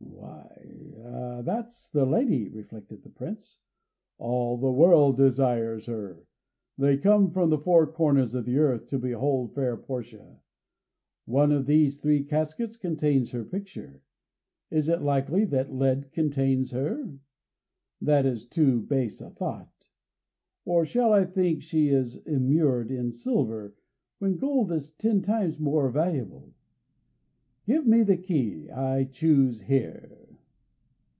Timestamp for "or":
20.64-20.84